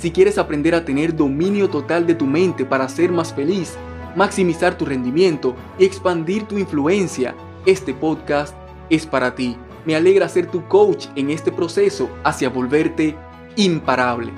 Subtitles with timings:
[0.00, 3.74] Si quieres aprender a tener dominio total de tu mente para ser más feliz,
[4.16, 7.34] maximizar tu rendimiento y expandir tu influencia,
[7.66, 8.56] este podcast
[8.88, 9.58] es para ti.
[9.84, 13.14] Me alegra ser tu coach en este proceso hacia volverte
[13.56, 14.32] imparable.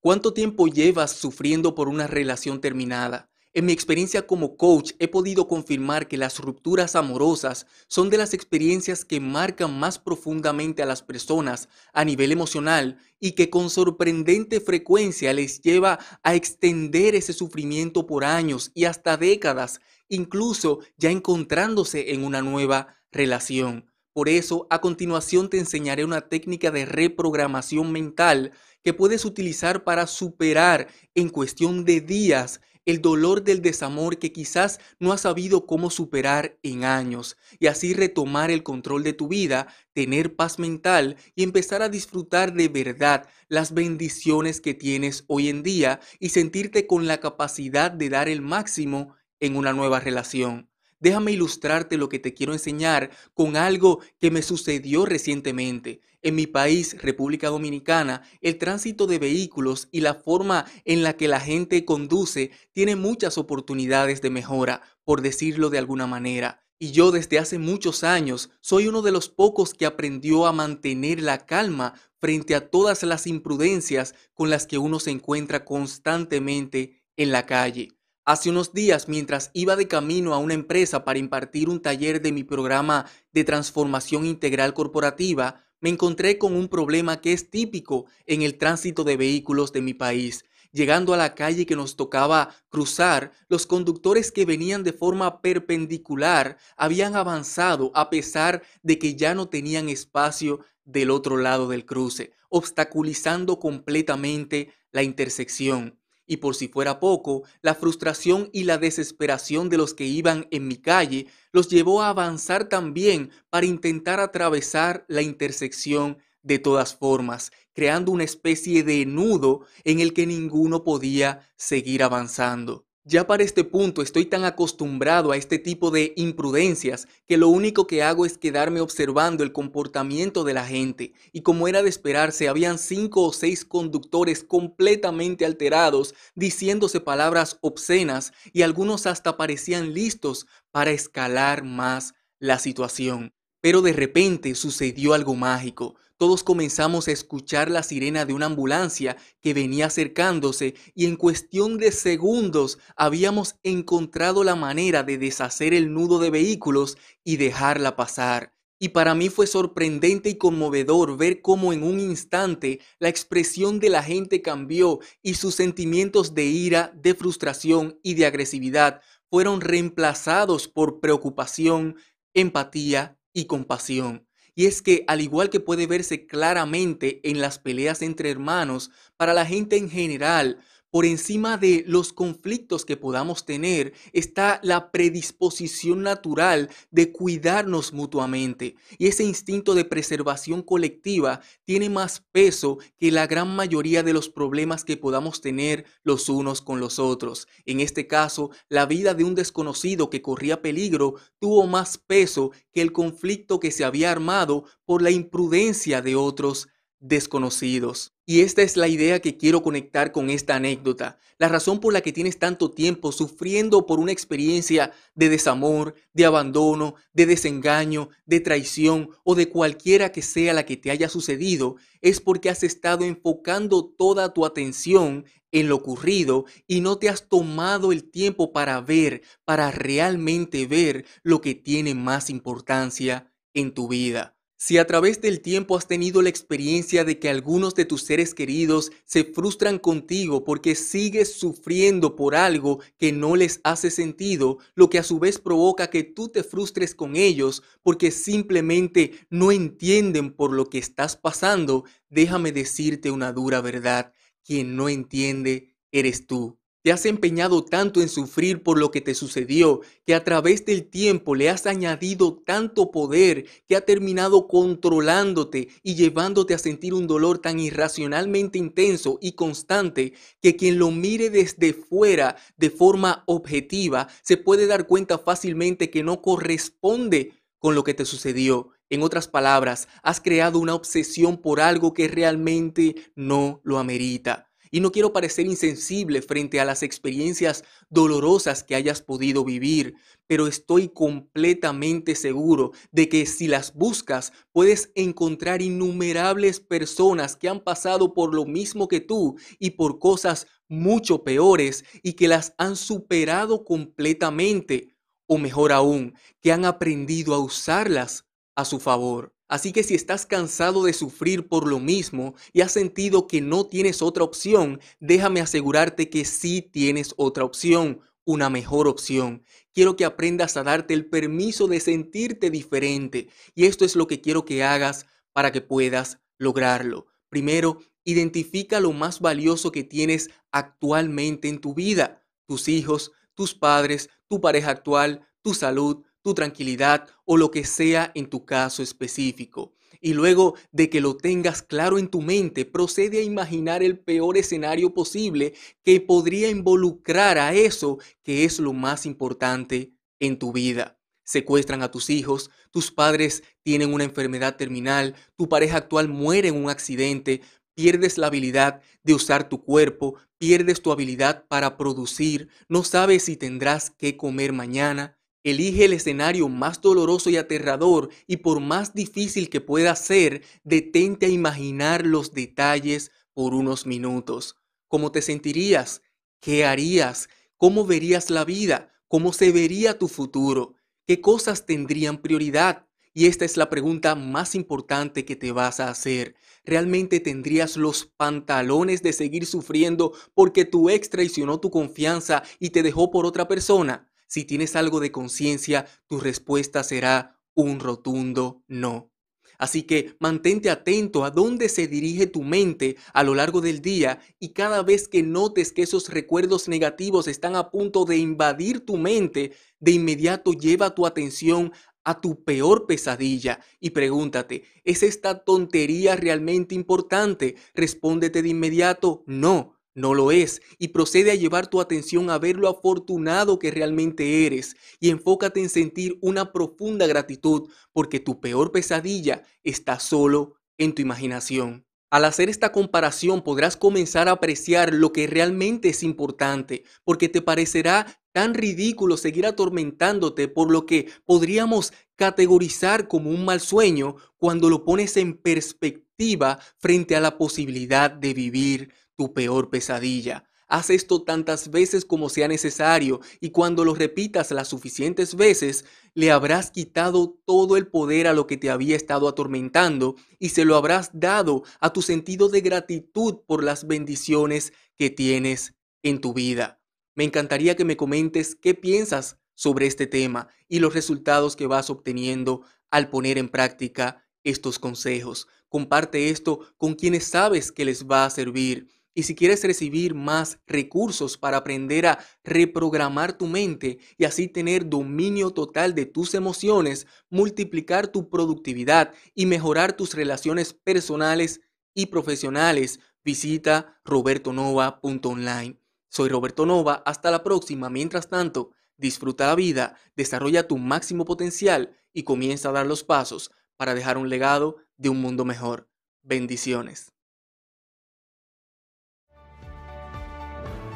[0.00, 3.29] ¿Cuánto tiempo llevas sufriendo por una relación terminada?
[3.52, 8.32] En mi experiencia como coach he podido confirmar que las rupturas amorosas son de las
[8.32, 14.60] experiencias que marcan más profundamente a las personas a nivel emocional y que con sorprendente
[14.60, 22.12] frecuencia les lleva a extender ese sufrimiento por años y hasta décadas, incluso ya encontrándose
[22.12, 23.90] en una nueva relación.
[24.12, 28.52] Por eso, a continuación te enseñaré una técnica de reprogramación mental
[28.84, 34.80] que puedes utilizar para superar en cuestión de días el dolor del desamor que quizás
[34.98, 39.68] no has sabido cómo superar en años y así retomar el control de tu vida,
[39.92, 45.62] tener paz mental y empezar a disfrutar de verdad las bendiciones que tienes hoy en
[45.62, 50.70] día y sentirte con la capacidad de dar el máximo en una nueva relación.
[51.00, 56.02] Déjame ilustrarte lo que te quiero enseñar con algo que me sucedió recientemente.
[56.22, 61.28] En mi país, República Dominicana, el tránsito de vehículos y la forma en la que
[61.28, 66.62] la gente conduce tiene muchas oportunidades de mejora, por decirlo de alguna manera.
[66.78, 71.22] Y yo desde hace muchos años soy uno de los pocos que aprendió a mantener
[71.22, 77.32] la calma frente a todas las imprudencias con las que uno se encuentra constantemente en
[77.32, 77.88] la calle.
[78.26, 82.32] Hace unos días, mientras iba de camino a una empresa para impartir un taller de
[82.32, 88.42] mi programa de transformación integral corporativa, me encontré con un problema que es típico en
[88.42, 90.44] el tránsito de vehículos de mi país.
[90.72, 96.58] Llegando a la calle que nos tocaba cruzar, los conductores que venían de forma perpendicular
[96.76, 102.32] habían avanzado a pesar de que ya no tenían espacio del otro lado del cruce,
[102.48, 105.99] obstaculizando completamente la intersección.
[106.30, 110.68] Y por si fuera poco, la frustración y la desesperación de los que iban en
[110.68, 117.50] mi calle los llevó a avanzar también para intentar atravesar la intersección de todas formas,
[117.72, 122.86] creando una especie de nudo en el que ninguno podía seguir avanzando.
[123.04, 127.86] Ya para este punto estoy tan acostumbrado a este tipo de imprudencias que lo único
[127.86, 132.46] que hago es quedarme observando el comportamiento de la gente y como era de esperarse
[132.46, 140.46] habían cinco o seis conductores completamente alterados diciéndose palabras obscenas y algunos hasta parecían listos
[140.70, 143.32] para escalar más la situación.
[143.62, 145.94] Pero de repente sucedió algo mágico.
[146.20, 151.78] Todos comenzamos a escuchar la sirena de una ambulancia que venía acercándose y en cuestión
[151.78, 158.52] de segundos habíamos encontrado la manera de deshacer el nudo de vehículos y dejarla pasar.
[158.78, 163.88] Y para mí fue sorprendente y conmovedor ver cómo en un instante la expresión de
[163.88, 170.68] la gente cambió y sus sentimientos de ira, de frustración y de agresividad fueron reemplazados
[170.68, 171.96] por preocupación,
[172.34, 174.29] empatía y compasión.
[174.60, 179.32] Y es que, al igual que puede verse claramente en las peleas entre hermanos, para
[179.32, 180.58] la gente en general,
[180.90, 188.76] por encima de los conflictos que podamos tener está la predisposición natural de cuidarnos mutuamente.
[188.98, 194.28] Y ese instinto de preservación colectiva tiene más peso que la gran mayoría de los
[194.28, 197.46] problemas que podamos tener los unos con los otros.
[197.66, 202.82] En este caso, la vida de un desconocido que corría peligro tuvo más peso que
[202.82, 206.68] el conflicto que se había armado por la imprudencia de otros
[207.00, 208.12] desconocidos.
[208.26, 211.18] Y esta es la idea que quiero conectar con esta anécdota.
[211.38, 216.26] La razón por la que tienes tanto tiempo sufriendo por una experiencia de desamor, de
[216.26, 221.76] abandono, de desengaño, de traición o de cualquiera que sea la que te haya sucedido
[222.02, 227.28] es porque has estado enfocando toda tu atención en lo ocurrido y no te has
[227.28, 233.88] tomado el tiempo para ver, para realmente ver lo que tiene más importancia en tu
[233.88, 234.36] vida.
[234.62, 238.34] Si a través del tiempo has tenido la experiencia de que algunos de tus seres
[238.34, 244.90] queridos se frustran contigo porque sigues sufriendo por algo que no les hace sentido, lo
[244.90, 250.30] que a su vez provoca que tú te frustres con ellos porque simplemente no entienden
[250.30, 254.12] por lo que estás pasando, déjame decirte una dura verdad,
[254.44, 256.59] quien no entiende eres tú.
[256.82, 260.88] Te has empeñado tanto en sufrir por lo que te sucedió, que a través del
[260.88, 267.06] tiempo le has añadido tanto poder que ha terminado controlándote y llevándote a sentir un
[267.06, 274.08] dolor tan irracionalmente intenso y constante que quien lo mire desde fuera de forma objetiva
[274.22, 278.70] se puede dar cuenta fácilmente que no corresponde con lo que te sucedió.
[278.88, 284.49] En otras palabras, has creado una obsesión por algo que realmente no lo amerita.
[284.70, 289.94] Y no quiero parecer insensible frente a las experiencias dolorosas que hayas podido vivir,
[290.26, 297.60] pero estoy completamente seguro de que si las buscas puedes encontrar innumerables personas que han
[297.60, 302.76] pasado por lo mismo que tú y por cosas mucho peores y que las han
[302.76, 304.94] superado completamente,
[305.26, 309.34] o mejor aún, que han aprendido a usarlas a su favor.
[309.50, 313.66] Así que si estás cansado de sufrir por lo mismo y has sentido que no
[313.66, 319.42] tienes otra opción, déjame asegurarte que sí tienes otra opción, una mejor opción.
[319.74, 324.20] Quiero que aprendas a darte el permiso de sentirte diferente y esto es lo que
[324.20, 327.08] quiero que hagas para que puedas lograrlo.
[327.28, 334.10] Primero, identifica lo más valioso que tienes actualmente en tu vida, tus hijos, tus padres,
[334.28, 339.74] tu pareja actual, tu salud, tu tranquilidad o lo que sea en tu caso específico.
[340.00, 344.38] Y luego de que lo tengas claro en tu mente, procede a imaginar el peor
[344.38, 350.98] escenario posible que podría involucrar a eso que es lo más importante en tu vida.
[351.24, 356.56] Secuestran a tus hijos, tus padres tienen una enfermedad terminal, tu pareja actual muere en
[356.56, 357.42] un accidente,
[357.74, 363.36] pierdes la habilidad de usar tu cuerpo, pierdes tu habilidad para producir, no sabes si
[363.36, 369.48] tendrás que comer mañana, Elige el escenario más doloroso y aterrador y por más difícil
[369.48, 374.56] que pueda ser, detente a imaginar los detalles por unos minutos.
[374.86, 376.02] ¿Cómo te sentirías?
[376.40, 377.30] ¿Qué harías?
[377.56, 378.92] ¿Cómo verías la vida?
[379.08, 380.74] ¿Cómo se vería tu futuro?
[381.06, 382.86] ¿Qué cosas tendrían prioridad?
[383.14, 386.36] Y esta es la pregunta más importante que te vas a hacer.
[386.64, 392.82] ¿Realmente tendrías los pantalones de seguir sufriendo porque tu ex traicionó tu confianza y te
[392.82, 394.09] dejó por otra persona?
[394.30, 399.10] Si tienes algo de conciencia, tu respuesta será un rotundo no.
[399.58, 404.20] Así que mantente atento a dónde se dirige tu mente a lo largo del día
[404.38, 408.96] y cada vez que notes que esos recuerdos negativos están a punto de invadir tu
[408.96, 411.72] mente, de inmediato lleva tu atención
[412.04, 417.56] a tu peor pesadilla y pregúntate, ¿es esta tontería realmente importante?
[417.74, 419.79] Respóndete de inmediato, no.
[419.94, 424.46] No lo es, y procede a llevar tu atención a ver lo afortunado que realmente
[424.46, 430.94] eres, y enfócate en sentir una profunda gratitud, porque tu peor pesadilla está solo en
[430.94, 431.84] tu imaginación.
[432.10, 437.40] Al hacer esta comparación podrás comenzar a apreciar lo que realmente es importante, porque te
[437.40, 444.68] parecerá tan ridículo seguir atormentándote por lo que podríamos categorizar como un mal sueño cuando
[444.70, 450.44] lo pones en perspectiva frente a la posibilidad de vivir tu peor pesadilla.
[450.66, 456.30] Haz esto tantas veces como sea necesario y cuando lo repitas las suficientes veces, le
[456.30, 460.74] habrás quitado todo el poder a lo que te había estado atormentando y se lo
[460.74, 466.80] habrás dado a tu sentido de gratitud por las bendiciones que tienes en tu vida.
[467.14, 471.90] Me encantaría que me comentes qué piensas sobre este tema y los resultados que vas
[471.90, 475.46] obteniendo al poner en práctica estos consejos.
[475.68, 480.58] Comparte esto con quienes sabes que les va a servir y si quieres recibir más
[480.66, 487.06] recursos para aprender a reprogramar tu mente y así tener dominio total de tus emociones,
[487.28, 491.60] multiplicar tu productividad y mejorar tus relaciones personales
[491.94, 495.78] y profesionales, visita robertonova.online.
[496.08, 497.90] Soy Roberto Nova, hasta la próxima.
[497.90, 503.50] Mientras tanto, disfruta la vida, desarrolla tu máximo potencial y comienza a dar los pasos
[503.76, 505.88] para dejar un legado de un mundo mejor.
[506.22, 507.12] Bendiciones.